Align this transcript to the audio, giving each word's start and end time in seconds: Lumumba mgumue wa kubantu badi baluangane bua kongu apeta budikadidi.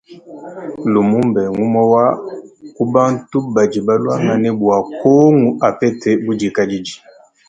Lumumba 0.93 1.41
mgumue 1.49 1.83
wa 1.93 2.05
kubantu 2.75 3.37
badi 3.53 3.79
baluangane 3.87 4.49
bua 4.59 4.77
kongu 5.01 5.49
apeta 5.67 6.11
budikadidi. 6.25 6.93